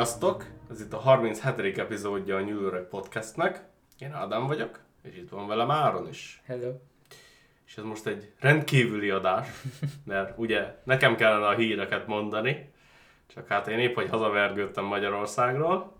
Sziasztok! 0.00 0.46
Ez 0.70 0.80
itt 0.80 0.92
a 0.92 0.98
37. 0.98 1.78
epizódja 1.78 2.36
a 2.36 2.40
York 2.40 2.88
Podcastnek. 2.88 3.64
Én 3.98 4.12
Ádám 4.12 4.46
vagyok, 4.46 4.80
és 5.02 5.16
itt 5.16 5.28
van 5.28 5.46
velem 5.46 5.70
Áron 5.70 6.08
is. 6.08 6.42
Hello. 6.44 6.72
És 7.66 7.76
ez 7.76 7.84
most 7.84 8.06
egy 8.06 8.32
rendkívüli 8.38 9.10
adás, 9.10 9.48
mert 10.04 10.38
ugye 10.38 10.76
nekem 10.84 11.16
kellene 11.16 11.46
a 11.46 11.54
híreket 11.54 12.06
mondani, 12.06 12.72
csak 13.34 13.46
hát 13.46 13.68
én 13.68 13.78
épp, 13.78 13.94
hogy 13.94 14.08
hazavergődtem 14.08 14.84
Magyarországról, 14.84 15.92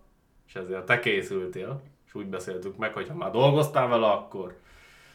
és 0.46 0.54
ezért 0.54 0.86
te 0.86 0.98
készültél, 0.98 1.82
és 2.06 2.14
úgy 2.14 2.26
beszéltük 2.26 2.76
meg, 2.76 2.92
hogy 2.92 3.08
ha 3.08 3.14
már 3.14 3.30
dolgoztál 3.30 3.88
vele, 3.88 4.06
akkor, 4.06 4.56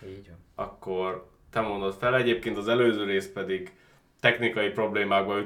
Így 0.08 0.28
van. 0.28 0.66
akkor 0.66 1.30
te 1.50 1.62
mondod 1.62 1.94
fel. 1.94 2.16
Egyébként 2.16 2.58
az 2.58 2.68
előző 2.68 3.04
rész 3.04 3.32
pedig 3.32 3.76
technikai 4.20 4.70
problémákba 4.70 5.38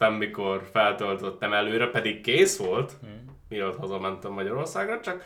ütközöttem, 0.00 0.14
mikor 0.14 0.68
feltöltöttem 0.72 1.52
előre, 1.52 1.86
pedig 1.90 2.20
kész 2.20 2.58
volt, 2.58 2.92
Hmm. 3.00 3.38
mielőtt 3.48 3.76
hazamentem 3.76 4.32
Magyarországra, 4.32 5.00
csak, 5.00 5.22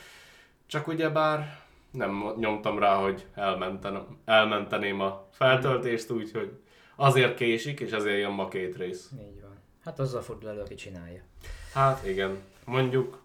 csak 0.66 0.87
ugyebár 0.87 1.62
nem 1.91 2.32
nyomtam 2.37 2.79
rá, 2.79 2.95
hogy 2.95 3.27
elmenten, 3.34 4.06
elmenteném 4.24 5.01
a 5.01 5.29
feltöltést, 5.30 6.10
úgyhogy 6.10 6.51
azért 6.96 7.34
késik, 7.37 7.80
és 7.80 7.91
ezért 7.91 8.18
jön 8.18 8.30
ma 8.32 8.48
két 8.48 8.77
rész. 8.77 9.10
Így 9.18 9.41
van. 9.41 9.56
Hát 9.84 9.98
azzal 9.98 10.23
fordul 10.23 10.48
elő, 10.48 10.60
aki 10.60 10.74
csinálja. 10.74 11.23
Hát 11.74 12.06
igen, 12.06 12.38
mondjuk 12.65 13.23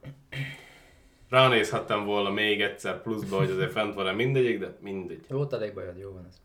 ránézhettem 1.30 2.06
volna 2.06 2.30
még 2.30 2.62
egyszer 2.62 3.02
pluszba, 3.02 3.38
hogy 3.38 3.50
azért 3.50 3.72
fent 3.72 3.94
van-e 3.94 4.12
mindegyik, 4.12 4.60
de 4.60 4.78
mindegy. 4.82 5.26
Volt 5.30 5.54
elég 5.54 5.74
bajod, 5.74 5.98
jó 5.98 6.12
van 6.12 6.26
ez. 6.28 6.42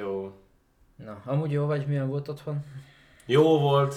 Jó. 0.00 0.32
Na, 1.04 1.22
amúgy 1.24 1.52
jó 1.52 1.66
vagy, 1.66 1.86
milyen 1.86 2.08
volt 2.08 2.28
otthon? 2.28 2.64
Jó 3.26 3.58
volt, 3.60 3.94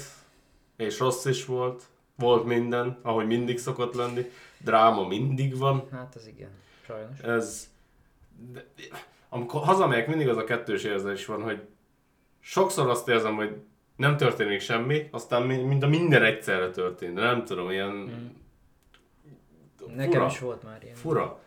és 0.75 0.99
rossz 0.99 1.25
is 1.25 1.45
volt. 1.45 1.83
Volt 2.15 2.45
minden, 2.45 2.99
ahogy 3.01 3.27
mindig 3.27 3.59
szokott 3.59 3.93
lenni. 3.93 4.31
Dráma 4.57 5.07
mindig 5.07 5.57
van. 5.57 5.87
Hát 5.91 6.15
az 6.15 6.27
igen, 6.27 6.49
sajnos. 6.85 7.19
ez... 7.19 7.69
De, 8.53 8.65
amikor 9.29 9.61
hazamegyek, 9.61 10.07
mindig 10.07 10.29
az 10.29 10.37
a 10.37 10.43
kettős 10.43 10.83
érzés 10.83 11.25
van, 11.25 11.41
hogy 11.41 11.61
sokszor 12.39 12.89
azt 12.89 13.07
érzem, 13.07 13.35
hogy 13.35 13.55
nem 13.95 14.17
történik 14.17 14.59
semmi, 14.59 15.07
aztán 15.11 15.41
mi- 15.41 15.63
mint 15.63 15.83
a 15.83 15.87
minden 15.87 16.23
egyszerre 16.23 16.69
történt, 16.69 17.13
de 17.13 17.21
nem 17.21 17.45
tudom, 17.45 17.71
ilyen... 17.71 17.91
Hmm. 17.91 18.37
Nekem 19.95 20.11
fura, 20.11 20.25
is 20.25 20.39
volt 20.39 20.63
már 20.63 20.83
ilyen. 20.83 20.95
Fura. 20.95 21.39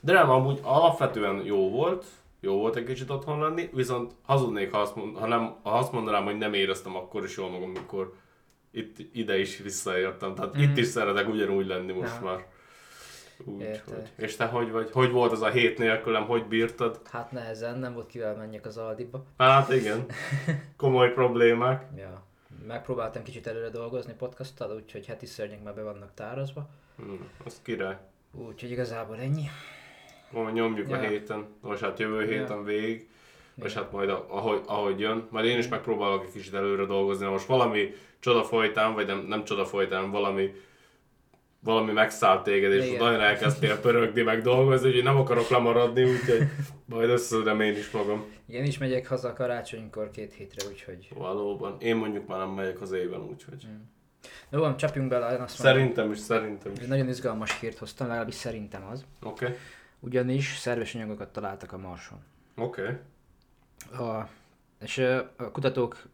De 0.00 0.12
nem, 0.12 0.30
amúgy 0.30 0.60
alapvetően 0.62 1.44
jó 1.44 1.70
volt, 1.70 2.04
jó 2.40 2.56
volt 2.58 2.76
egy 2.76 2.84
kicsit 2.84 3.10
otthon 3.10 3.40
lenni, 3.40 3.68
viszont 3.72 4.12
hazudnék, 4.22 4.70
ha 4.72 4.78
azt, 4.80 4.94
mond, 4.96 5.16
ha, 5.16 5.26
nem, 5.26 5.54
ha 5.62 5.70
azt 5.78 5.92
mondanám, 5.92 6.24
hogy 6.24 6.38
nem 6.38 6.54
éreztem 6.54 6.96
akkor 6.96 7.24
is 7.24 7.36
jól 7.36 7.50
magam, 7.50 7.72
amikor 7.76 8.14
itt, 8.70 8.96
ide 9.14 9.38
is 9.38 9.56
visszaértem. 9.58 10.34
Tehát 10.34 10.52
Mhm. 10.52 10.62
itt 10.62 10.76
is 10.76 10.86
szeretek 10.86 11.28
ugyanúgy 11.28 11.66
lenni 11.66 11.92
most 11.92 12.14
Ja. 12.14 12.24
már. 12.24 12.46
Úgy, 13.44 13.60
Érted. 13.60 13.94
hogy. 14.16 14.24
És 14.24 14.36
te 14.36 14.44
hogy 14.46 14.70
vagy? 14.70 14.90
Hogy 14.90 15.10
volt 15.10 15.32
az 15.32 15.42
a 15.42 15.48
hét 15.50 15.78
nélkülem? 15.78 16.24
Hogy 16.26 16.44
bírtad? 16.46 17.00
Hát 17.10 17.32
nehezen, 17.32 17.78
nem 17.78 17.94
volt 17.94 18.06
kivel 18.06 18.34
menjek 18.36 18.66
az 18.66 18.76
Aldiba. 18.76 19.24
Hát 19.36 19.72
igen, 19.72 20.06
komoly 20.76 21.12
problémák. 21.12 21.86
Ja. 21.96 22.22
Megpróbáltam 22.66 23.22
kicsit 23.22 23.46
előre 23.46 23.68
dolgozni 23.68 24.12
podcasttal, 24.12 24.74
úgyhogy 24.76 25.06
heti 25.06 25.26
szörnyek 25.26 25.62
már 25.62 25.74
be 25.74 25.82
vannak 25.82 26.14
tárazva. 26.14 26.68
Hmm, 26.96 27.28
az 27.44 27.60
király. 27.62 27.96
Úgyhogy 28.32 28.70
igazából 28.70 29.16
ennyi. 29.18 29.44
Majd 30.30 30.54
nyomjuk 30.54 30.88
a 30.92 31.02
Ja. 31.02 31.08
héten, 31.08 31.46
vagy 31.60 31.80
hát 31.80 31.98
jövő 31.98 32.26
héten 32.26 32.64
végig, 32.64 33.08
és 33.64 33.74
Ja. 33.74 33.80
hát 33.80 33.92
majd 33.92 34.08
a- 34.08 34.26
ahogy, 34.28 34.60
ahogy 34.66 35.00
jön. 35.00 35.26
Majd 35.30 35.44
én 35.44 35.58
is 35.58 35.68
megpróbálok 35.68 36.24
egy 36.24 36.32
kicsit 36.32 36.54
előre 36.54 36.84
dolgozni, 36.84 37.24
na 37.24 37.30
most 37.30 37.46
valami 37.46 37.94
csoda 38.20 38.44
folytán, 38.44 38.94
vagy 38.94 39.06
nem, 39.06 39.18
nem 39.28 39.44
csoda 39.44 39.64
folytán, 39.64 40.10
valami 40.10 40.54
valami 41.60 41.92
megszállt 41.92 42.42
téged, 42.42 42.72
és 42.72 42.86
Igen. 42.86 42.98
nagyon 43.04 43.20
elkezdtél 43.20 43.80
pörögni, 43.80 44.22
meg 44.22 44.42
dolgozni, 44.42 44.88
úgyhogy 44.88 45.02
nem 45.02 45.16
akarok 45.16 45.48
lemaradni, 45.48 46.02
úgyhogy 46.04 46.42
majd 46.84 47.08
összeszedem 47.10 47.60
én 47.60 47.76
is 47.76 47.90
magam. 47.90 48.24
Igen, 48.48 48.64
is 48.64 48.78
megyek 48.78 49.06
haza 49.06 49.32
karácsonykor 49.32 50.10
két 50.10 50.32
hétre, 50.32 50.68
úgyhogy... 50.70 51.08
Valóban. 51.14 51.76
Én 51.80 51.96
mondjuk 51.96 52.26
már 52.26 52.38
nem 52.38 52.48
megyek 52.48 52.80
az 52.80 52.92
éven, 52.92 53.20
úgyhogy. 53.20 53.66
Jó, 54.50 54.58
van, 54.60 54.76
csapjunk 54.76 55.08
bele, 55.08 55.32
én 55.34 55.40
azt 55.40 55.58
mondom. 55.58 55.76
Szerintem 55.76 56.10
is, 56.12 56.18
szerintem 56.18 56.72
is. 56.80 56.86
Nagyon 56.86 57.08
izgalmas 57.08 57.60
hírt 57.60 57.78
hoztam, 57.78 58.06
legalábbis 58.06 58.34
szerintem 58.34 58.86
az. 58.90 59.04
Oké, 59.22 59.44
okay. 59.44 59.56
Ugyanis 60.00 60.56
szerves 60.56 60.94
anyagokat 60.94 61.32
találtak 61.32 61.72
a 61.72 61.78
Marson. 61.78 62.24
oké. 62.56 62.82
Okay. 62.82 64.06
A, 64.06 64.28
és 64.80 64.98
a 65.36 65.50
kutatók 65.52 66.08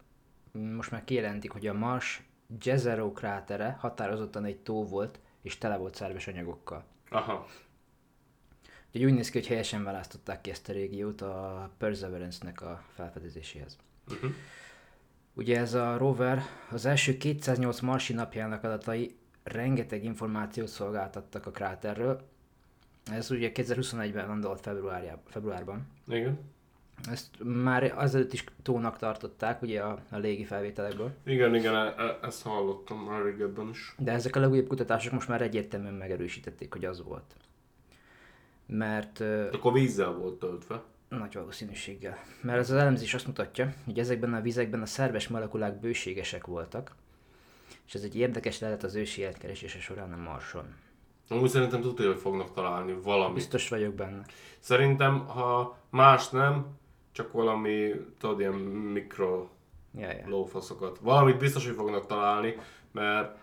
most 0.51 0.91
már 0.91 1.03
kijelentik, 1.03 1.51
hogy 1.51 1.67
a 1.67 1.73
Mars 1.73 2.23
Jezero 2.61 3.11
krátere 3.11 3.77
határozottan 3.79 4.45
egy 4.45 4.57
tó 4.57 4.85
volt, 4.85 5.19
és 5.41 5.57
tele 5.57 5.77
volt 5.77 5.95
szerves 5.95 6.27
anyagokkal. 6.27 6.83
Aha. 7.09 7.47
Úgyhogy 8.85 9.03
úgy 9.03 9.13
néz 9.13 9.29
ki, 9.29 9.37
hogy 9.37 9.47
helyesen 9.47 9.83
választották 9.83 10.41
ki 10.41 10.49
ezt 10.49 10.69
a 10.69 10.73
régiót 10.73 11.21
a 11.21 11.69
Perseverance-nek 11.77 12.61
a 12.61 12.83
felfedezéséhez. 12.93 13.77
Uh-huh. 14.07 14.31
Ugye 15.33 15.59
ez 15.59 15.73
a 15.73 15.97
rover 15.97 16.41
az 16.71 16.85
első 16.85 17.17
208 17.17 17.79
marsi 17.79 18.13
napjának 18.13 18.63
adatai 18.63 19.15
rengeteg 19.43 20.03
információt 20.03 20.67
szolgáltattak 20.67 21.45
a 21.45 21.51
kráterről. 21.51 22.27
Ez 23.11 23.31
ugye 23.31 23.51
2021-ben 23.53 24.27
landolt 24.27 24.59
februárjában, 24.61 25.23
februárban. 25.27 25.87
Igen. 26.07 26.39
Ezt 27.11 27.43
már 27.43 27.93
azelőtt 27.97 28.33
is 28.33 28.43
tónak 28.61 28.97
tartották, 28.97 29.61
ugye 29.61 29.81
a, 29.81 29.99
a 30.09 30.17
légi 30.17 30.43
felvételekből. 30.43 31.11
Igen, 31.25 31.55
igen, 31.55 31.75
e- 31.75 31.93
e- 31.97 32.19
ezt 32.21 32.41
hallottam 32.43 32.99
már 32.99 33.23
régebben 33.23 33.69
is. 33.69 33.95
De 33.97 34.11
ezek 34.11 34.35
a 34.35 34.39
legújabb 34.39 34.67
kutatások 34.67 35.13
most 35.13 35.27
már 35.27 35.41
egyértelműen 35.41 35.93
megerősítették, 35.93 36.73
hogy 36.73 36.85
az 36.85 37.03
volt. 37.03 37.35
Mert 38.65 39.19
ö, 39.19 39.47
Akkor 39.51 39.73
vízzel 39.73 40.11
volt 40.11 40.39
töltve. 40.39 40.81
nagy 41.09 41.33
valószínűséggel. 41.33 42.17
Mert 42.41 42.59
ez 42.59 42.69
az 42.71 42.77
elemzés 42.77 43.13
azt 43.13 43.27
mutatja, 43.27 43.73
hogy 43.85 43.99
ezekben 43.99 44.33
a 44.33 44.41
vizekben 44.41 44.81
a 44.81 44.85
szerves 44.85 45.27
molekulák 45.27 45.79
bőségesek 45.79 46.45
voltak, 46.45 46.95
és 47.87 47.93
ez 47.95 48.03
egy 48.03 48.15
érdekes 48.15 48.59
lehet 48.59 48.83
az 48.83 48.95
ősi 48.95 49.21
életkeresése 49.21 49.79
során 49.79 50.13
a 50.13 50.17
Marson. 50.17 50.75
Amúgy 51.29 51.49
szerintem 51.49 51.81
tudja, 51.81 52.07
hogy 52.07 52.19
fognak 52.19 52.53
találni 52.53 52.97
valamit. 53.03 53.33
Biztos 53.33 53.69
vagyok 53.69 53.93
benne. 53.93 54.25
Szerintem, 54.59 55.27
ha 55.27 55.77
más 55.89 56.29
nem, 56.29 56.65
csak 57.11 57.31
valami, 57.31 57.91
tudod, 58.19 58.39
ilyen 58.39 58.53
mikro 58.53 59.47
Ja, 59.97 60.11
ja. 60.11 60.27
lófaszokat. 60.27 60.99
Valamit 61.01 61.37
biztos, 61.37 61.65
hogy 61.65 61.75
fognak 61.75 62.05
találni, 62.05 62.55
mert 62.91 63.37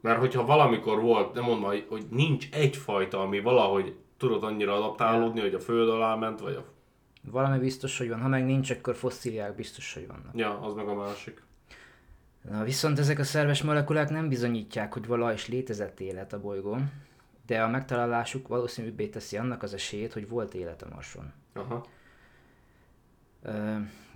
mert 0.00 0.18
hogyha 0.18 0.44
valamikor 0.44 1.00
volt, 1.00 1.34
nem 1.34 1.44
mondom, 1.44 1.64
hogy, 1.68 1.86
hogy 1.88 2.06
nincs 2.10 2.48
egyfajta, 2.52 3.20
ami 3.20 3.40
valahogy 3.40 3.96
tudod 4.16 4.44
annyira 4.44 4.74
adaptálódni, 4.76 5.40
hogy 5.40 5.54
a 5.54 5.60
föld 5.60 5.88
alá 5.88 6.14
ment, 6.14 6.40
vagy 6.40 6.54
a... 6.54 6.64
Valami 7.30 7.58
biztos, 7.58 7.98
hogy 7.98 8.08
van. 8.08 8.20
Ha 8.20 8.28
meg 8.28 8.44
nincs, 8.44 8.70
akkor 8.70 8.94
fosszíliák 8.94 9.54
biztos, 9.54 9.94
hogy 9.94 10.06
vannak. 10.06 10.30
Ja, 10.34 10.60
az 10.60 10.74
meg 10.74 10.88
a 10.88 10.94
másik. 10.94 11.42
Na, 12.50 12.64
viszont 12.64 12.98
ezek 12.98 13.18
a 13.18 13.24
szerves 13.24 13.62
molekulák 13.62 14.10
nem 14.10 14.28
bizonyítják, 14.28 14.92
hogy 14.92 15.06
valaha 15.06 15.32
is 15.32 15.48
létezett 15.48 16.00
élet 16.00 16.32
a 16.32 16.40
bolygón, 16.40 16.92
de 17.46 17.62
a 17.62 17.68
megtalálásuk 17.68 18.48
valószínűbbé 18.48 19.06
teszi 19.06 19.36
annak 19.36 19.62
az 19.62 19.74
esélyét, 19.74 20.12
hogy 20.12 20.28
volt 20.28 20.54
élet 20.54 20.82
a 20.82 20.88
Marson. 20.94 21.32
Aha. 21.52 21.86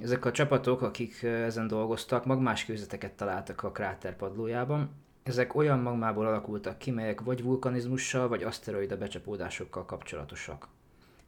Ezek 0.03 0.25
a 0.25 0.31
csapatok, 0.31 0.83
akik 0.83 1.23
ezen 1.23 1.67
dolgoztak, 1.67 2.25
magmás 2.25 2.65
kőzeteket 2.65 3.13
találtak 3.13 3.63
a 3.63 3.71
kráter 3.71 4.17
padlójában. 4.17 4.91
Ezek 5.23 5.55
olyan 5.55 5.79
magmából 5.79 6.27
alakultak 6.27 6.79
ki, 6.79 6.91
melyek 6.91 7.21
vagy 7.21 7.43
vulkanizmussal, 7.43 8.29
vagy 8.29 8.43
aszteroida 8.43 8.97
becsapódásokkal 8.97 9.85
kapcsolatosak. 9.85 10.69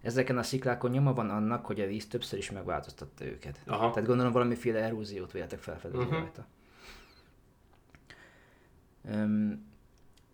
Ezeken 0.02 0.38
a 0.38 0.42
sziklákon 0.42 0.90
nyoma 0.90 1.14
van 1.14 1.30
annak, 1.30 1.66
hogy 1.66 1.80
a 1.80 1.86
víz 1.86 2.06
többször 2.08 2.38
is 2.38 2.50
megváltoztatta 2.50 3.24
őket. 3.24 3.60
Aha. 3.66 3.90
Tehát 3.90 4.08
gondolom 4.08 4.32
valamiféle 4.32 4.78
eróziót 4.78 5.32
véltek 5.32 5.58
felfedezni 5.58 6.04
uh-huh. 6.04 6.20
rajta. 6.20 6.46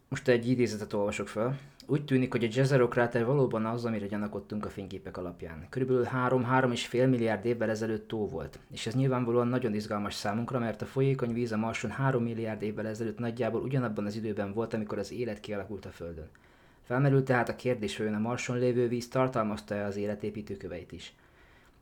Most 0.08 0.28
egy 0.28 0.48
idézetet 0.48 0.92
olvasok 0.92 1.28
fel. 1.28 1.58
Úgy 1.86 2.04
tűnik, 2.04 2.32
hogy 2.32 2.44
a 2.44 2.48
Jezero 2.50 2.88
kráter 2.88 3.24
valóban 3.24 3.66
az, 3.66 3.84
amire 3.84 4.06
gyanakodtunk 4.06 4.64
a 4.64 4.68
fényképek 4.68 5.16
alapján. 5.16 5.66
Körülbelül 5.68 6.04
3-3,5 6.04 7.10
milliárd 7.10 7.44
évvel 7.44 7.70
ezelőtt 7.70 8.08
tó 8.08 8.28
volt. 8.28 8.58
És 8.70 8.86
ez 8.86 8.94
nyilvánvalóan 8.94 9.48
nagyon 9.48 9.74
izgalmas 9.74 10.14
számunkra, 10.14 10.58
mert 10.58 10.82
a 10.82 10.86
folyékony 10.86 11.32
víz 11.32 11.52
a 11.52 11.56
Marson 11.56 11.90
3 11.90 12.22
milliárd 12.22 12.62
évvel 12.62 12.86
ezelőtt 12.86 13.18
nagyjából 13.18 13.60
ugyanabban 13.60 14.06
az 14.06 14.16
időben 14.16 14.52
volt, 14.52 14.74
amikor 14.74 14.98
az 14.98 15.12
élet 15.12 15.40
kialakult 15.40 15.84
a 15.84 15.90
Földön. 15.90 16.28
Felmerült 16.82 17.24
tehát 17.24 17.48
a 17.48 17.56
kérdés, 17.56 17.96
hogy 17.96 18.06
a 18.06 18.18
Marson 18.18 18.58
lévő 18.58 18.88
víz 18.88 19.08
tartalmazta-e 19.08 19.84
az 19.84 19.96
életépítő 19.96 20.56
köveit 20.56 20.92
is. 20.92 21.14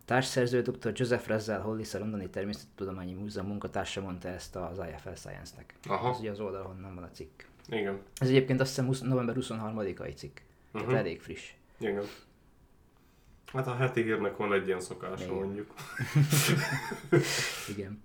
Társszerző 0.04 0.62
dr. 0.62 0.92
Joseph 0.94 1.26
Rezzel 1.26 1.60
Hollis 1.60 1.94
a 1.94 1.98
Londoni 1.98 2.30
Természettudományi 2.30 3.12
Múzeum 3.14 3.46
munkatársa 3.46 4.00
mondta 4.00 4.28
ezt 4.28 4.56
az 4.56 4.78
IFL 4.78 5.12
Science-nek. 5.14 5.74
Aha. 5.88 6.10
Ez 6.10 6.18
ugye 6.18 6.30
az 6.30 6.40
oldal, 6.40 6.62
honnan 6.62 6.94
van 6.94 7.04
a 7.04 7.10
cikk. 7.10 7.42
Igen. 7.68 7.98
Ez 8.16 8.28
egyébként 8.28 8.60
azt 8.60 8.68
hiszem 8.68 8.86
20, 8.86 9.00
november 9.00 9.34
23-ai 9.38 10.14
cikk. 10.16 10.38
Tehát 10.72 10.86
Mhm. 10.88 10.96
elég 10.96 11.20
friss. 11.20 11.52
Igen. 11.78 12.02
Hát 13.52 13.66
a 13.66 13.74
heti 13.74 14.02
hírnek 14.02 14.36
van 14.36 14.52
egy 14.52 14.66
ilyen 14.66 14.80
szokása, 14.80 15.24
Igen. 15.24 15.34
mondjuk. 15.36 15.74
Igen. 17.76 18.02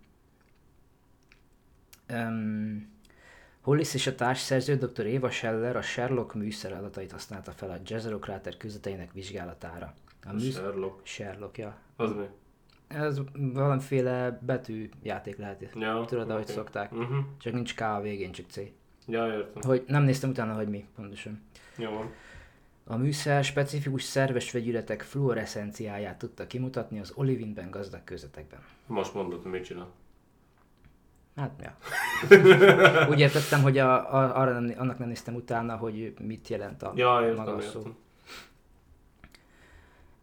Um, 2.09 2.97
Hollis 3.61 3.93
és 3.93 4.07
a 4.07 4.15
társszerző 4.15 4.75
dr. 4.75 5.05
Eva 5.05 5.29
Scheller 5.29 5.75
a 5.75 5.81
Sherlock 5.81 6.33
műszer 6.33 6.73
adatait 6.73 7.11
használta 7.11 7.51
fel 7.51 7.69
a 7.69 7.77
Jezero 7.85 8.19
kráter 8.19 8.57
kőzeteinek 8.57 9.13
vizsgálatára. 9.13 9.93
A 10.25 10.33
műsz... 10.33 10.53
Sherlock. 10.55 11.05
Sherlock, 11.05 11.57
ja. 11.57 11.77
Az 11.95 12.11
mi? 12.13 12.25
Ez 12.87 13.19
valamiféle 13.33 14.39
betűjáték 14.41 15.37
lehet. 15.37 15.65
Ja, 15.75 16.03
Tudod, 16.07 16.29
ahogy 16.29 16.41
oké. 16.43 16.51
szokták. 16.51 16.91
Uh-huh. 16.91 17.17
Csak 17.39 17.53
nincs 17.53 17.75
K 17.75 17.81
a 17.81 17.99
végén, 18.01 18.31
csak 18.31 18.45
C. 18.49 18.59
Ja, 19.07 19.27
értem. 19.27 19.61
Hogy 19.61 19.83
nem 19.87 20.03
néztem 20.03 20.29
utána, 20.29 20.53
hogy 20.53 20.67
mi 20.67 20.87
pontosan. 20.95 21.41
Jó 21.77 21.91
van. 21.91 22.11
A 22.85 22.95
műszer 22.97 23.43
specifikus 23.43 24.03
szerves 24.03 24.51
vegyületek 24.51 25.01
fluoreszenciáját 25.01 26.17
tudta 26.17 26.47
kimutatni 26.47 26.99
az 26.99 27.11
olivinben 27.15 27.69
gazdag 27.69 28.03
kőzetekben. 28.03 28.59
Most 28.87 29.13
mondod, 29.13 29.45
mit 29.45 29.63
csinál. 29.63 29.87
Hát, 31.35 31.61
ja. 31.61 31.77
Úgy 33.09 33.19
értettem, 33.19 33.61
hogy 33.61 33.77
a, 33.77 34.13
a, 34.13 34.39
arra 34.39 34.59
nem, 34.59 34.75
annak 34.79 34.97
nem 34.97 35.07
néztem 35.07 35.35
utána, 35.35 35.75
hogy 35.75 36.13
mit 36.21 36.47
jelent 36.47 36.83
a 36.83 36.91
Ja, 36.95 37.09
maga 37.13 37.25
értem, 37.25 37.59
szó. 37.59 37.77
értem. 37.77 37.95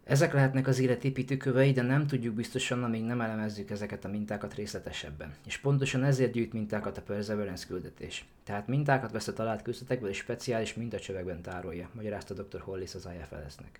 Ezek 0.07 0.33
lehetnek 0.33 0.67
az 0.67 0.79
életépítőkövei, 0.79 1.71
de 1.71 1.81
nem 1.81 2.07
tudjuk 2.07 2.35
biztosan, 2.35 2.83
amíg 2.83 3.03
nem 3.03 3.21
elemezzük 3.21 3.69
ezeket 3.69 4.05
a 4.05 4.07
mintákat 4.07 4.53
részletesebben. 4.53 5.33
És 5.45 5.57
pontosan 5.57 6.03
ezért 6.03 6.31
gyűjt 6.31 6.53
mintákat 6.53 6.97
a 6.97 7.01
Perseverance 7.01 7.67
küldetés. 7.67 8.25
Tehát 8.43 8.67
mintákat 8.67 9.11
vesz 9.11 9.27
a 9.27 9.33
talált 9.33 9.61
kőzetekből 9.61 10.09
és 10.09 10.17
speciális 10.17 10.73
mintacsövekben 10.73 11.41
tárolja, 11.41 11.89
magyarázta 11.93 12.33
dr. 12.33 12.59
Hollis 12.59 12.95
az 12.95 13.07
IFLS-nek. 13.19 13.79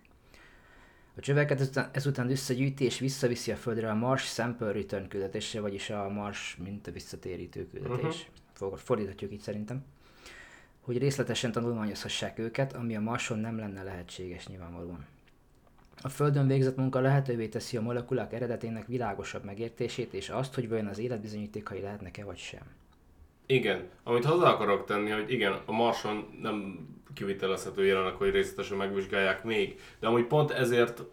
A 1.16 1.20
csöveket 1.20 1.60
ezután, 1.60 1.90
ezután 1.92 2.32
összegyűjti 2.32 2.84
és 2.84 3.00
visszaviszi 3.00 3.52
a 3.52 3.56
Földre 3.56 3.90
a 3.90 3.96
Mars 3.96 4.34
Sample 4.34 4.72
Return 4.72 5.08
küldetésre, 5.08 5.60
vagyis 5.60 5.90
a 5.90 6.10
Mars 6.10 6.58
minta 6.64 6.92
visszatérítő 6.92 7.68
küldetés. 7.70 8.30
Uh-huh. 8.60 8.78
Fordíthatjuk 8.78 9.32
így 9.32 9.42
szerintem. 9.42 9.86
Hogy 10.82 10.98
részletesen 10.98 11.52
tanulmányozhassák 11.52 12.40
őket, 12.40 12.74
ami 12.74 12.96
a 12.96 13.02
Marson 13.02 13.40
nem 13.40 13.58
lenne 13.58 13.84
lehetséges 13.84 14.48
nyilvánvalóan. 14.48 15.06
A 16.02 16.10
Földön 16.10 16.48
végzett 16.48 16.76
munka 16.76 17.00
lehetővé 17.00 17.48
teszi 17.48 17.78
a 17.78 17.82
molekulák 17.82 18.34
eredetének 18.34 18.88
világosabb 18.88 19.44
megértését, 19.44 20.14
és 20.14 20.30
azt, 20.30 20.56
hogy 20.56 20.70
vajon 20.70 20.88
az 20.88 20.98
életbizonyítékai 20.98 21.82
lehetnek-e 21.82 22.24
vagy 22.24 22.38
sem. 22.38 22.62
Igen, 23.46 23.90
amit 24.04 24.26
hozzá 24.26 24.50
akarok 24.50 24.86
tenni, 24.86 25.10
hogy 25.10 25.32
igen, 25.32 25.60
a 25.66 25.72
Marson 25.72 26.38
nem 26.42 26.88
kivitelezhető 27.14 27.86
jelenek, 27.86 28.14
hogy 28.14 28.30
részletesen 28.30 28.78
megvizsgálják 28.78 29.44
még, 29.44 29.80
de 30.00 30.08
amúgy 30.08 30.26
pont 30.26 30.52
ezért 30.52 31.04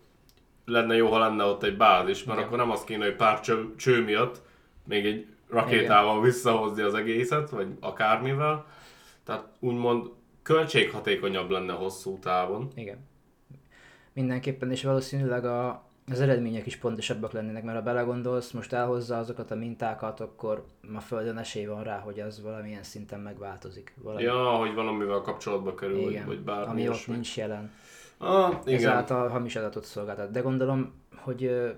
lenne 0.65 0.95
jó, 0.95 1.09
ha 1.09 1.19
lenne 1.19 1.45
ott 1.45 1.63
egy 1.63 1.77
bázis, 1.77 2.25
mert 2.25 2.39
Igen. 2.39 2.49
akkor 2.49 2.59
nem 2.59 2.71
az 2.71 2.85
kéne, 2.85 3.05
hogy 3.05 3.17
pár 3.17 3.41
cső, 3.41 3.75
cső 3.77 4.05
miatt 4.05 4.43
még 4.87 5.07
egy 5.07 5.27
rakétával 5.49 6.21
visszahozni 6.21 6.83
az 6.83 6.95
egészet, 6.95 7.51
vagy 7.51 7.67
akármivel. 7.81 8.67
Tehát 9.25 9.49
úgymond 9.61 10.11
költséghatékonyabb 10.43 11.51
lenne 11.51 11.73
hosszú 11.73 12.19
távon. 12.19 12.69
Igen. 12.75 12.99
Mindenképpen, 14.15 14.71
és 14.71 14.83
valószínűleg 14.83 15.45
a, 15.45 15.83
az 16.11 16.21
eredmények 16.21 16.67
is 16.67 16.77
pontosabbak 16.77 17.33
lennének, 17.33 17.63
mert 17.63 17.77
ha 17.79 17.83
belegondolsz, 17.85 18.51
most 18.51 18.73
elhozza 18.73 19.19
azokat 19.19 19.51
a 19.51 19.55
mintákat, 19.55 20.21
akkor 20.21 20.65
a 20.95 21.01
Földön 21.01 21.37
esély 21.39 21.65
van 21.67 21.83
rá, 21.83 21.99
hogy 21.99 22.21
az 22.21 22.43
valamilyen 22.43 22.83
szinten 22.83 23.21
megváltozik. 23.21 23.95
Valami, 24.03 24.23
Ja, 24.23 24.57
hogy 24.57 24.75
valamivel 24.75 25.21
kapcsolatba 25.21 25.75
kerül, 25.75 26.11
igen, 26.11 26.27
vagy 26.27 26.41
bármi 26.41 26.71
ami 26.71 26.81
ott 26.81 26.87
ilyesmi. 26.95 27.13
nincs 27.15 27.37
jelen. 27.37 27.71
Ah, 28.19 28.55
igen. 28.65 28.79
Ezáltal 28.79 29.29
hamis 29.29 29.57
adatot 29.57 29.85
szolgáltat. 29.85 30.31
De 30.31 30.41
gondolom, 30.41 30.93
hogy 31.17 31.71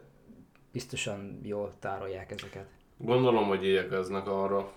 biztosan 0.73 1.41
jól 1.43 1.73
tárolják 1.79 2.31
ezeket. 2.31 2.67
Gondolom, 2.97 3.45
hogy 3.49 3.65
igyekeznek 3.65 4.27
arra 4.27 4.73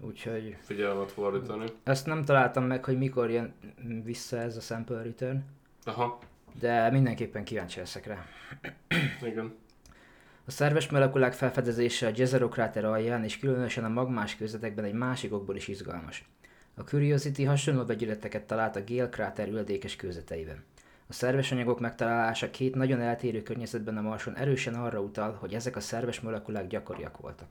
Úgyhogy 0.00 0.56
figyelmet 0.60 1.12
fordítani. 1.12 1.64
ezt 1.82 2.06
nem 2.06 2.24
találtam 2.24 2.64
meg, 2.64 2.84
hogy 2.84 2.98
mikor 2.98 3.30
jön 3.30 3.54
vissza 4.04 4.36
ez 4.36 4.56
a 4.56 4.60
sample 4.60 5.02
return, 5.02 5.38
Aha, 5.84 6.18
de 6.60 6.90
mindenképpen 6.90 7.44
kíváncsi 7.44 7.78
leszek 7.78 8.06
rá. 8.06 8.24
igen. 9.22 9.54
A 10.46 10.50
szerves 10.50 10.90
molekulák 10.90 11.32
felfedezése 11.32 12.06
a 12.06 12.12
Jezero 12.14 12.48
kráter 12.48 12.84
alján 12.84 13.24
és 13.24 13.38
különösen 13.38 13.84
a 13.84 13.88
magmás 13.88 14.36
közvetekben 14.36 14.84
egy 14.84 14.92
másik 14.92 15.32
okból 15.32 15.56
is 15.56 15.68
izgalmas. 15.68 16.28
A 16.74 16.82
Curiosity 16.82 17.42
hasonló 17.44 17.84
vegyületeket 17.84 18.46
talált 18.46 18.76
a 18.76 18.84
Gale 18.86 19.08
kráter 19.08 19.48
üledékes 19.48 19.96
kőzeteiben. 19.96 20.64
A 21.06 21.12
szerves 21.12 21.52
anyagok 21.52 21.80
megtalálása 21.80 22.50
két 22.50 22.74
nagyon 22.74 23.00
eltérő 23.00 23.42
környezetben 23.42 23.96
a 23.96 24.00
Marson 24.00 24.36
erősen 24.36 24.74
arra 24.74 25.00
utal, 25.00 25.32
hogy 25.32 25.54
ezek 25.54 25.76
a 25.76 25.80
szerves 25.80 26.20
molekulák 26.20 26.66
gyakoriak 26.66 27.18
voltak. 27.18 27.48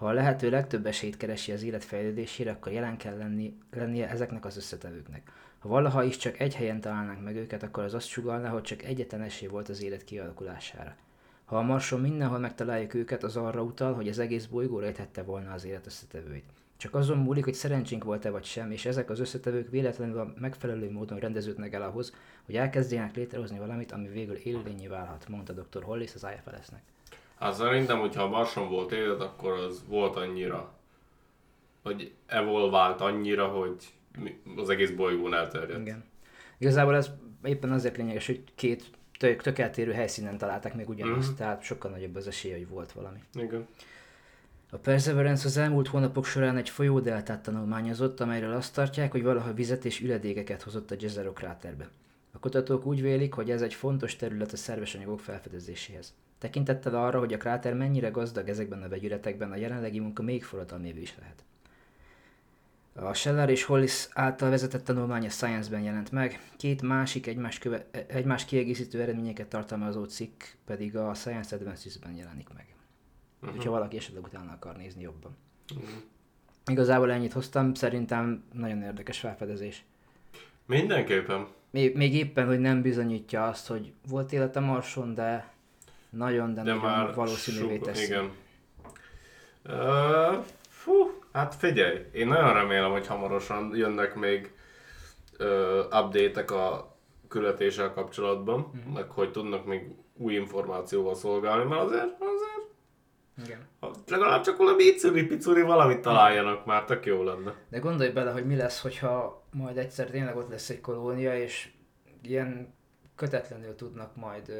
Ha 0.00 0.06
a 0.06 0.12
lehető 0.12 0.50
legtöbb 0.50 0.86
esélyt 0.86 1.16
keresi 1.16 1.52
az 1.52 1.62
élet 1.62 1.84
fejlődésére, 1.84 2.50
akkor 2.50 2.72
jelen 2.72 2.96
kell 2.96 3.16
lenni, 3.16 3.58
lennie 3.72 4.08
ezeknek 4.08 4.44
az 4.44 4.56
összetevőknek. 4.56 5.32
Ha 5.58 5.68
valaha 5.68 6.04
is 6.04 6.16
csak 6.16 6.38
egy 6.38 6.54
helyen 6.54 6.80
találnánk 6.80 7.24
meg 7.24 7.36
őket, 7.36 7.62
akkor 7.62 7.84
az 7.84 7.94
azt 7.94 8.06
sugalná, 8.06 8.48
hogy 8.48 8.62
csak 8.62 8.82
egyetlen 8.82 9.22
esély 9.22 9.48
volt 9.48 9.68
az 9.68 9.82
élet 9.82 10.04
kialakulására. 10.04 10.96
Ha 11.44 11.56
a 11.56 11.62
Marson 11.62 12.00
mindenhol 12.00 12.38
megtaláljuk 12.38 12.94
őket, 12.94 13.22
az 13.22 13.36
arra 13.36 13.62
utal, 13.62 13.94
hogy 13.94 14.08
az 14.08 14.18
egész 14.18 14.46
bolygó 14.46 14.78
rejthette 14.78 15.22
volna 15.22 15.52
az 15.52 15.64
élet 15.64 15.86
összetevőit. 15.86 16.52
Csak 16.76 16.94
azon 16.94 17.18
múlik, 17.18 17.44
hogy 17.44 17.54
szerencsénk 17.54 18.04
volt-e 18.04 18.30
vagy 18.30 18.44
sem, 18.44 18.70
és 18.70 18.86
ezek 18.86 19.10
az 19.10 19.20
összetevők 19.20 19.70
véletlenül 19.70 20.18
a 20.18 20.32
megfelelő 20.38 20.90
módon 20.90 21.18
rendeződnek 21.18 21.72
el 21.72 21.82
ahhoz, 21.82 22.14
hogy 22.46 22.56
elkezdjenek 22.56 23.14
létrehozni 23.14 23.58
valamit, 23.58 23.92
ami 23.92 24.08
végül 24.08 24.36
élőlényé 24.36 24.86
válhat, 24.86 25.28
mondta 25.28 25.52
dr. 25.52 25.82
Hollis 25.82 26.14
az 26.14 26.26
IFLS-nek. 26.36 26.82
Hát 27.40 27.54
szerintem, 27.54 27.98
hogyha 27.98 28.22
a 28.22 28.28
Marson 28.28 28.68
volt 28.68 28.92
élet, 28.92 29.20
akkor 29.20 29.52
az 29.52 29.84
volt 29.88 30.16
annyira, 30.16 30.72
hogy 31.82 32.12
evolvált 32.26 33.00
annyira, 33.00 33.46
hogy 33.46 33.74
az 34.56 34.68
egész 34.68 34.90
bolygón 34.90 35.34
elterjedt. 35.34 35.80
Igen. 35.80 36.04
Igazából 36.58 36.96
ez 36.96 37.10
éppen 37.44 37.72
azért 37.72 37.96
lényeges, 37.96 38.26
hogy 38.26 38.42
két 38.54 38.84
tök, 39.18 39.42
tök 39.42 39.58
eltérő 39.58 39.92
helyszínen 39.92 40.38
találták 40.38 40.74
még 40.74 40.88
ugyanazt, 40.88 41.28
Mhm. 41.28 41.36
tehát 41.36 41.62
sokkal 41.62 41.90
nagyobb 41.90 42.14
az 42.16 42.26
esélye, 42.26 42.56
hogy 42.56 42.68
volt 42.68 42.92
valami. 42.92 43.18
Igen. 43.34 43.66
A 44.70 44.76
Perseverance 44.76 45.46
az 45.46 45.56
elmúlt 45.56 45.88
hónapok 45.88 46.24
során 46.24 46.56
egy 46.56 46.68
folyódeltát 46.68 47.42
tanulmányozott, 47.42 48.20
amelyről 48.20 48.52
azt 48.52 48.74
tartják, 48.74 49.12
hogy 49.12 49.22
valaha 49.22 49.52
vizet 49.54 49.84
és 49.84 50.00
üledégeket 50.00 50.62
hozott 50.62 50.90
a 50.90 50.94
Jezero 50.98 51.32
kráterbe. 51.32 51.88
A 52.32 52.38
kutatók 52.38 52.86
úgy 52.86 53.02
vélik, 53.02 53.34
hogy 53.34 53.50
ez 53.50 53.62
egy 53.62 53.74
fontos 53.74 54.16
terület 54.16 54.52
a 54.52 54.56
szerves 54.56 54.94
anyagok 54.94 55.20
felfedezéséhez. 55.20 56.14
Tekintettel 56.40 56.94
arra, 56.94 57.18
hogy 57.18 57.32
a 57.32 57.36
kráter 57.36 57.74
mennyire 57.74 58.08
gazdag 58.08 58.48
ezekben 58.48 58.82
a 58.82 58.88
vegyületekben, 58.88 59.52
a 59.52 59.56
jelenlegi 59.56 59.98
munka 59.98 60.22
még 60.22 60.44
forradalmibb 60.44 60.96
is 60.96 61.14
lehet. 61.18 61.44
A 62.92 63.14
Scheller 63.14 63.48
és 63.48 63.64
Hollis 63.64 64.08
által 64.12 64.50
vezetett 64.50 64.84
tanulmány 64.84 65.26
a 65.26 65.28
Science-ben 65.28 65.82
jelent 65.82 66.12
meg, 66.12 66.50
két 66.56 66.82
másik 66.82 67.26
egymás, 67.26 67.58
köve, 67.58 67.86
egymás 68.06 68.44
kiegészítő 68.44 69.00
eredményeket 69.00 69.48
tartalmazó 69.48 70.04
cikk 70.04 70.42
pedig 70.64 70.96
a 70.96 71.14
Science 71.14 71.56
Advances-ben 71.56 72.14
jelenik 72.14 72.48
meg. 72.54 72.66
Uh-huh. 73.40 73.56
Hogyha 73.56 73.70
valaki 73.70 73.96
esetleg 73.96 74.24
utána 74.24 74.52
akar 74.52 74.76
nézni 74.76 75.02
jobban. 75.02 75.36
Mhm. 75.74 75.82
Igazából 76.66 77.12
ennyit 77.12 77.32
hoztam, 77.32 77.74
szerintem 77.74 78.44
nagyon 78.52 78.82
érdekes 78.82 79.18
felfedezés. 79.18 79.84
Mindenképpen. 80.66 81.46
Még, 81.70 81.96
még 81.96 82.14
éppen, 82.14 82.46
hogy 82.46 82.60
nem 82.60 82.82
bizonyítja 82.82 83.46
azt, 83.46 83.66
hogy 83.66 83.92
volt 84.08 84.32
élet 84.32 84.56
a 84.56 84.60
Marson, 84.60 85.14
de 85.14 85.52
nagyon, 86.10 86.54
de, 86.54 86.62
De 86.62 86.72
nagyon 86.74 86.90
már 86.90 87.14
valószínűvé 87.14 87.74
sok- 87.74 87.84
teszi. 87.84 88.04
Igen. 88.04 88.30
Uh, 89.64 90.44
fú, 90.68 90.92
hát 91.32 91.54
figyelj, 91.54 92.06
én 92.12 92.26
nagyon 92.26 92.52
remélem, 92.52 92.90
hogy 92.90 93.06
hamarosan 93.06 93.76
jönnek 93.76 94.14
még 94.14 94.52
uh, 95.38 95.46
update-ek 95.84 96.50
a 96.50 96.96
küldetéssel 97.28 97.92
kapcsolatban, 97.92 98.72
mm-hmm. 98.76 98.92
meg 98.92 99.10
hogy 99.10 99.30
tudnak 99.30 99.64
még 99.64 99.94
új 100.16 100.34
információval 100.34 101.14
szolgálni, 101.14 101.64
mert 101.64 101.82
azért, 101.82 102.16
azért 102.18 102.68
Igen. 103.46 103.66
legalább 104.08 104.42
csak 104.42 104.56
valami 104.56 104.82
icuri-picuri 104.82 105.62
valamit 105.62 106.00
találjanak 106.00 106.66
már, 106.66 106.84
tök 106.84 107.06
jó 107.06 107.22
lenne. 107.22 107.54
De 107.68 107.78
gondolj 107.78 108.10
bele, 108.10 108.30
hogy 108.30 108.46
mi 108.46 108.56
lesz, 108.56 108.80
hogyha 108.80 109.44
majd 109.52 109.76
egyszer 109.76 110.10
tényleg 110.10 110.36
ott 110.36 110.50
lesz 110.50 110.70
egy 110.70 110.80
kolónia, 110.80 111.38
és 111.38 111.70
ilyen 112.22 112.74
kötetlenül 113.16 113.74
tudnak 113.74 114.16
majd 114.16 114.52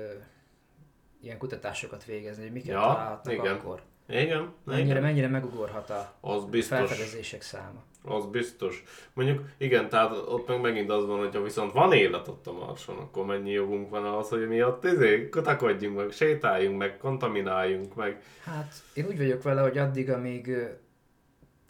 ilyen 1.23 1.39
kutatásokat 1.39 2.05
végezni, 2.05 2.43
hogy 2.43 2.53
miket 2.53 2.69
Ja, 2.69 2.81
találhatnak 2.81 3.35
igen. 3.35 3.55
akkor. 3.55 3.81
Igen, 4.09 4.53
Mennyire, 4.65 4.85
igen. 4.89 5.03
mennyire 5.03 5.29
megugorhat 5.29 5.91
a 5.91 6.15
Az 6.21 6.45
biztos. 6.45 6.79
felfedezések 6.79 7.43
száma. 7.43 7.83
Az 8.05 8.27
biztos. 8.27 8.83
Mondjuk 9.13 9.45
igen, 9.59 9.89
tehát 9.89 10.11
ott 10.11 10.49
meg 10.49 10.61
megint 10.61 10.91
az 10.91 11.07
van, 11.07 11.19
hogyha 11.19 11.43
viszont 11.43 11.73
van 11.73 11.93
élet 11.93 12.29
ott 12.29 12.47
a 12.47 12.53
Marson, 12.53 12.97
akkor 12.99 13.25
mennyi 13.27 13.51
jogunk 13.51 13.91
van 13.91 14.05
ahhoz, 14.05 14.29
hogy 14.29 14.49
mi 14.49 14.63
ott 14.63 14.85
izé, 14.85 15.29
kutakodjunk 15.29 15.97
meg, 15.97 16.11
sétáljunk 16.11 16.79
meg, 16.79 16.97
kontamináljunk 16.99 17.95
meg. 17.95 18.23
Hát 18.45 18.73
én 18.95 19.07
úgy 19.07 19.17
vagyok 19.17 19.43
vele, 19.43 19.61
hogy 19.61 19.79
addig, 19.79 20.11
amíg 20.11 20.51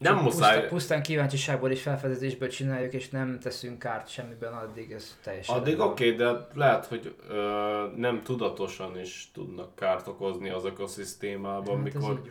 Nem 0.01 0.15
csak 0.15 0.23
muszáj. 0.23 0.53
Pusztán, 0.53 0.69
pusztán 0.69 1.03
kíváncsiságból 1.03 1.71
és 1.71 1.83
felfedezésből 1.83 2.49
csináljuk, 2.49 2.93
és 2.93 3.09
nem 3.09 3.39
teszünk 3.41 3.79
kárt 3.79 4.09
semmiben, 4.09 4.53
addig 4.53 4.93
ez 4.93 5.19
teljesen 5.23 5.57
Addig 5.57 5.79
oké, 5.79 6.13
okay, 6.13 6.17
de 6.17 6.47
lehet, 6.55 6.87
hogy 6.87 7.15
ö, 7.29 7.87
nem 7.97 8.23
tudatosan 8.23 8.99
is 9.01 9.31
tudnak 9.35 9.75
kárt 9.75 10.07
okozni 10.07 10.49
az 10.49 10.65
ökoszisztémában, 10.65 11.77
Hát 11.77 11.85
mikor 11.85 12.23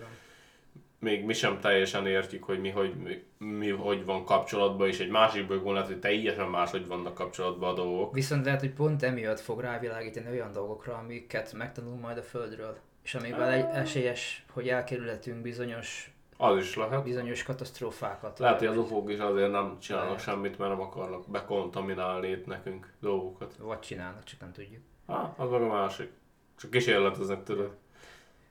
még 1.00 1.24
mi 1.24 1.34
sem 1.34 1.60
teljesen 1.60 2.08
értjük, 2.08 2.44
hogy 2.44 2.60
mi 2.60 2.70
hogy, 2.70 2.96
mi, 2.96 3.24
mi 3.38 3.70
hogy 3.70 4.06
van 4.06 4.26
kapcsolatban, 4.26 4.88
és 4.88 5.00
egy 5.00 5.10
másik 5.10 5.48
bolygón 5.48 5.74
lehet, 5.74 5.88
hogy 5.88 6.00
teljesen 6.00 6.48
máshogy 6.48 6.88
vannak 6.88 7.14
kapcsolatban 7.14 7.70
a 7.70 7.74
dolgok. 7.74 8.14
Viszont 8.14 8.46
lehet, 8.46 8.60
hogy 8.60 8.74
pont 8.74 9.04
emiatt 9.04 9.40
fog 9.40 9.60
rávilágítani 9.60 10.30
olyan 10.30 10.52
dolgokra, 10.52 10.94
amiket 10.94 11.54
megtanulunk 11.54 12.02
majd 12.02 12.18
a 12.18 12.22
Földről. 12.22 12.78
És 13.04 13.16
amivel 13.16 13.52
egy 13.52 13.66
esélyes, 13.74 14.46
hogy 14.52 14.68
elkerülhetünk 14.68 15.42
bizonyos, 15.42 16.12
Az 16.42 16.58
is 16.58 16.76
lehet. 16.76 17.04
bizonyos 17.04 17.44
katasztrófákat. 17.44 18.40
Lehet, 18.40 18.60
hogy 18.60 18.68
az 18.68 18.78
ufók 18.78 19.12
is 19.12 19.20
azért 19.20 19.52
nem 19.52 19.80
csinálnak 19.80 20.10
Lehet. 20.10 20.24
semmit, 20.24 20.58
mert 20.58 20.72
nem 20.72 20.82
akarnak 20.82 21.30
bekontaminálni 21.30 22.30
itt 22.30 22.46
nekünk 22.46 22.94
dolgokat. 23.00 23.56
Vagy 23.58 23.80
csinálnak, 23.80 24.24
csak 24.24 24.40
nem 24.40 24.52
tudjuk. 24.52 24.82
Ha, 25.06 25.34
az 25.38 25.50
meg 25.50 25.62
a 25.62 25.68
másik. 25.68 26.12
Csak 26.58 26.72
kísérleteznek, 26.72 27.44
tudod. 27.44 27.76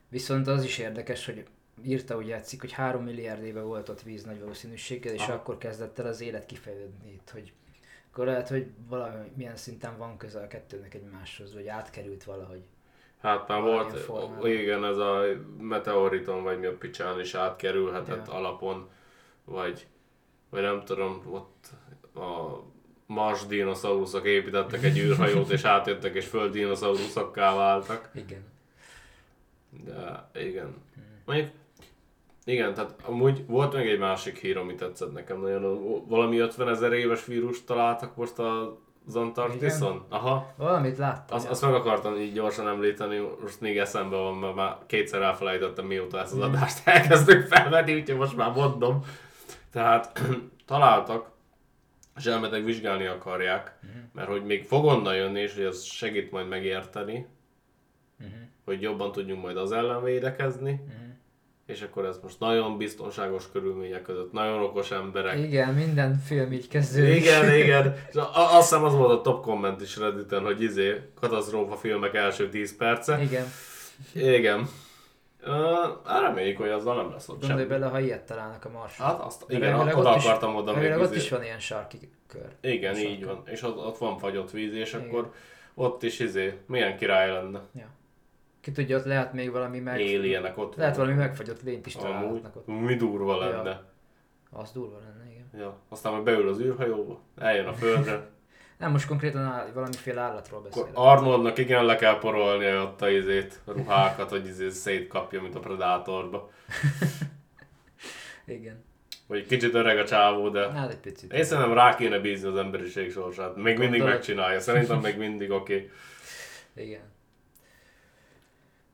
Viszont 0.08 0.46
az 0.46 0.64
is 0.64 0.78
érdekes, 0.78 1.26
hogy 1.26 1.44
írta 1.82 2.16
úgy 2.16 2.26
játszik, 2.26 2.60
hogy 2.60 2.72
3 2.72 3.02
milliárd 3.02 3.42
éve 3.42 3.62
volt 3.62 3.88
ott 3.88 4.02
víz 4.02 4.24
nagy 4.24 4.40
valószínűséggel, 4.40 5.14
és 5.14 5.22
Aha. 5.22 5.32
akkor 5.32 5.58
kezdett 5.58 5.98
el 5.98 6.06
az 6.06 6.20
élet 6.20 6.46
kifejlődni 6.46 7.12
itt, 7.12 7.30
hogy 7.30 7.52
akkor 8.10 8.26
lehet, 8.26 8.48
hogy 8.48 8.70
valami 8.88 9.30
milyen 9.34 9.56
szinten 9.56 9.98
van 9.98 10.16
köze 10.16 10.40
a 10.40 10.46
kettőnek 10.46 10.94
egymáshoz, 10.94 11.54
vagy 11.54 11.68
átkerült 11.68 12.24
valahogy. 12.24 12.62
Hát 13.22 13.48
már 13.48 13.60
volt, 13.62 13.98
formában. 13.98 14.50
igen, 14.50 14.84
ez 14.84 14.96
a 14.96 15.22
meteoriton, 15.60 16.42
vagy 16.42 16.58
mi 16.58 16.66
a 16.66 16.76
picsán 16.76 17.20
is 17.20 17.34
átkerülhetett 17.34 18.26
Ja. 18.26 18.32
alapon, 18.32 18.88
vagy, 19.44 19.86
vagy 20.50 20.62
nem 20.62 20.82
tudom, 20.84 21.22
ott 21.30 21.66
a 22.14 22.60
Mars 23.06 23.46
dinoszauruszok 23.46 24.26
építettek 24.26 24.82
egy 24.82 24.98
űrhajót, 24.98 25.50
és 25.50 25.64
átjöttek, 25.64 26.14
és 26.14 26.26
föld 26.26 26.52
dinoszauruszokká 26.52 27.54
váltak. 27.54 28.10
Igen. 28.14 28.46
De 29.84 30.30
igen. 30.34 30.74
Mondjuk, 31.24 31.48
igen, 32.44 32.74
tehát 32.74 32.94
amúgy 33.04 33.46
volt 33.46 33.72
még 33.74 33.88
egy 33.88 33.98
másik 33.98 34.38
hír, 34.38 34.56
ami 34.56 34.74
tetszett 34.74 35.12
nekem 35.12 35.40
nagyon. 35.40 36.06
Valami 36.06 36.38
50 36.38 36.68
ezer 36.68 36.92
éves 36.92 37.24
vírust 37.24 37.66
találtak 37.66 38.16
most 38.16 38.38
az 39.08 39.16
Antarktiszon. 39.16 40.04
Aha. 40.08 40.52
Valamit 40.56 40.98
láttam. 40.98 41.36
Azt, 41.36 41.48
azt 41.48 41.62
meg 41.62 41.74
akartam 41.74 42.16
így 42.16 42.32
gyorsan 42.32 42.68
említeni, 42.68 43.18
most 43.42 43.60
még 43.60 43.78
eszembe 43.78 44.16
van, 44.16 44.34
mert 44.34 44.54
már 44.54 44.76
kétszer 44.86 45.22
elfelejtettem, 45.22 45.86
mióta 45.86 46.20
ezt 46.20 46.32
az 46.32 46.38
adást 46.40 46.88
elkezdtük 46.88 47.46
felvenni, 47.46 47.94
úgyhogy 47.94 48.16
most 48.18 48.36
már 48.36 48.52
mondom. 48.52 49.04
Tehát 49.72 50.20
találtak, 50.66 51.30
és 52.16 52.24
elmetek 52.26 52.64
vizsgálni 52.64 53.06
akarják, 53.06 53.78
mert 54.12 54.28
hogy 54.28 54.44
még 54.44 54.64
fog 54.64 54.84
onnan 54.84 55.14
jönni, 55.16 55.40
és 55.40 55.54
hogy 55.54 55.64
ez 55.64 55.82
segít 55.82 56.30
majd 56.30 56.48
megérteni, 56.48 57.26
Mhm. 58.18 58.28
hogy 58.64 58.82
jobban 58.82 59.12
tudjunk 59.12 59.42
majd 59.42 59.56
az 59.56 59.72
ellen 59.72 60.02
védekezni, 60.04 60.70
Mhm. 60.72 61.07
És 61.68 61.82
akkor 61.82 62.04
ez 62.04 62.18
most 62.22 62.40
nagyon 62.40 62.76
biztonságos 62.76 63.50
körülmények 63.52 64.02
között, 64.02 64.32
nagyon 64.32 64.62
okos 64.62 64.90
emberek. 64.90 65.38
Igen, 65.38 65.74
minden 65.74 66.18
film 66.26 66.52
így 66.52 66.68
kezdődik. 66.68 67.16
Igen, 67.16 67.54
igen. 67.62 67.94
És 68.10 68.14
azt 68.32 68.68
hiszem 68.68 68.84
az 68.84 68.94
volt 68.94 69.10
a 69.10 69.20
top 69.20 69.42
komment 69.42 69.80
is 69.80 69.96
Redditen, 69.96 70.44
hogy 70.44 70.62
izé, 70.62 71.00
katasztrófa 71.20 71.76
filmek 71.76 72.14
első 72.14 72.48
10 72.48 72.76
perce. 72.76 73.22
Igen. 73.22 73.44
Igen. 74.14 74.68
Uh, 75.46 76.20
reméljük, 76.20 76.56
hogy 76.58 76.68
azzal 76.68 76.96
nem 76.96 77.10
lesz 77.10 77.28
ott 77.28 77.40
Gondolj 77.40 77.62
semmi. 77.62 77.72
bele, 77.72 77.86
ha 77.90 78.00
ilyet 78.00 78.26
találnak 78.26 78.64
a 78.64 78.68
Marson. 78.70 79.06
Hát 79.06 79.20
azt, 79.20 79.44
igen, 79.48 79.60
Remélem, 79.70 79.98
oda 79.98 80.16
is- 80.16 80.24
akartam 80.24 80.54
oda 80.56 80.72
még 80.76 80.92
ott 80.96 81.02
izé- 81.04 81.16
is 81.16 81.28
van 81.28 81.42
ilyen 81.42 81.58
sarki 81.58 82.10
kör. 82.26 82.48
Igen, 82.60 82.94
sarki. 82.94 83.10
így 83.10 83.24
van. 83.24 83.42
És 83.44 83.62
ott, 83.62 83.76
ott 83.76 83.98
van 83.98 84.18
fagyott 84.18 84.50
víz, 84.50 84.74
és 84.74 84.92
Igen. 84.92 85.06
akkor 85.08 85.32
ott 85.74 86.02
is 86.02 86.18
izé, 86.18 86.58
milyen 86.66 86.96
király 86.96 87.30
lenne. 87.30 87.60
Ja. 87.74 87.86
Ki 88.60 88.72
tudja, 88.72 88.96
ott 88.98 89.04
lehet 89.04 89.32
még 89.32 89.50
valami 89.50 89.78
meg... 89.78 89.94
Alienek 89.94 90.58
ott 90.58 90.74
Lehet 90.76 90.96
valami 90.96 91.14
megfagyott 91.14 91.62
lényt 91.62 91.86
is 91.86 91.96
találhatnak 91.96 92.56
ott. 92.56 92.66
mi 92.66 92.94
durva 92.94 93.44
Ja. 93.44 93.50
lenne. 93.50 93.82
Az 94.50 94.72
durva 94.72 94.98
lenne, 94.98 95.30
igen. 95.30 95.48
Ja. 95.58 95.78
Aztán 95.88 96.12
meg 96.12 96.22
beül 96.22 96.48
az 96.48 96.60
űrhajóba, 96.60 97.20
eljön 97.38 97.66
a 97.66 97.72
földre. 97.72 98.26
Nem, 98.78 98.90
most 98.90 99.06
konkrétan 99.06 99.42
áll, 99.44 99.70
valamiféle 99.74 100.20
állatról 100.20 100.60
beszélek. 100.60 100.90
Arnoldnak 100.94 101.58
igen 101.58 101.84
le 101.84 101.96
kell 101.96 102.18
porolni 102.18 102.76
ott 102.76 103.02
a 103.02 103.10
izét, 103.10 103.60
a 103.64 103.72
ruhákat, 103.72 104.30
hogy 104.30 104.46
izé 104.46 104.68
szétkapja, 104.68 105.42
mint 105.42 105.54
a 105.54 105.60
Predatorba. 105.60 106.50
Igen. 108.46 108.84
Vagy 109.26 109.46
kicsit 109.46 109.74
öreg 109.74 109.98
a 109.98 110.04
csávó, 110.04 110.48
de 110.48 110.72
Hát 110.72 110.90
egy 110.90 110.96
picit. 110.98 111.32
én 111.32 111.44
szerintem 111.44 111.74
rá 111.74 111.94
kéne 111.94 112.18
bízni 112.18 112.48
az 112.48 112.56
emberiség 112.56 113.12
sorsát. 113.12 113.56
Még 113.56 113.64
mindig 113.64 113.88
Gondolod? 113.88 114.12
megcsinálja, 114.12 114.60
szerintem 114.60 114.98
még 114.98 115.16
mindig 115.16 115.50
oké. 115.50 115.74
Okay. 115.74 115.90
Igen. 116.86 117.02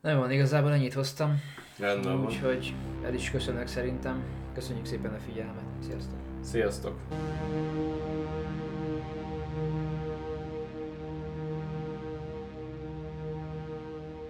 Nem 0.04 0.18
van, 0.18 0.30
igazából 0.30 0.72
ennyit 0.72 0.94
hoztam. 0.94 1.40
Rendben. 1.78 2.24
Úgyhogy 2.24 2.74
el 3.04 3.14
is 3.14 3.30
köszönök 3.30 3.66
szerintem. 3.66 4.22
Köszönjük 4.54 4.86
szépen 4.86 5.14
a 5.14 5.18
figyelmet. 5.18 5.64
Sziasztok! 5.86 6.18
Sziasztok! 6.40 6.98